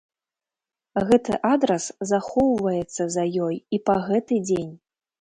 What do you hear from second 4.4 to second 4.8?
дзень.